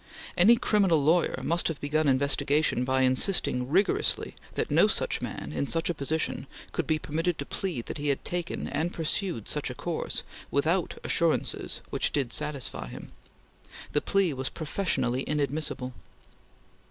Any 0.35 0.55
criminal 0.55 1.03
lawyer 1.03 1.39
must 1.43 1.67
have 1.67 1.79
begun 1.79 2.07
investigation 2.07 2.83
by 2.83 3.03
insisting, 3.03 3.69
rigorously, 3.69 4.33
that 4.55 4.71
no 4.71 4.87
such 4.87 5.21
man, 5.21 5.53
in 5.53 5.67
such 5.67 5.91
a 5.91 5.93
position, 5.93 6.47
could 6.71 6.87
be 6.87 6.97
permitted 6.97 7.37
to 7.37 7.45
plead 7.45 7.85
that 7.85 7.99
he 7.99 8.07
had 8.07 8.25
taken, 8.25 8.67
and 8.69 8.91
pursued, 8.93 9.47
such 9.47 9.69
a 9.69 9.75
course, 9.75 10.23
without 10.49 10.97
assurances 11.03 11.81
which 11.91 12.11
did 12.11 12.33
satisfy 12.33 12.87
him. 12.87 13.11
The 13.91 14.01
plea 14.01 14.33
was 14.33 14.49
professionally 14.49 15.21
inadmissible. 15.29 15.93